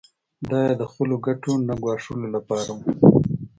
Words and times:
دا 0.49 0.59
یې 0.67 0.73
د 0.81 0.83
خپلو 0.91 1.15
ګټو 1.25 1.53
نه 1.67 1.73
ګواښلو 1.81 2.27
لپاره 2.35 2.69
و. 2.75 2.79